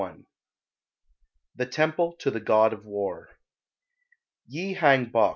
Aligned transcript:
XXXI 0.01 0.25
THE 1.57 1.67
TEMPLE 1.67 2.13
TO 2.17 2.31
THE 2.31 2.39
GOD 2.39 2.73
OF 2.73 2.85
WAR 2.87 3.29
[Yi 4.47 4.73
Hang 4.73 5.11
bok. 5.11 5.29